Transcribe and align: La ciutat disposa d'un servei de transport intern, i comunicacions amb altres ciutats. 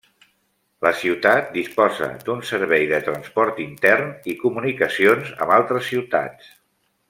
La 0.85 0.91
ciutat 1.01 1.51
disposa 1.57 2.07
d'un 2.29 2.41
servei 2.53 2.87
de 2.93 3.01
transport 3.09 3.61
intern, 3.67 4.11
i 4.35 4.37
comunicacions 4.47 5.31
amb 5.45 5.57
altres 5.61 5.89
ciutats. 5.95 6.51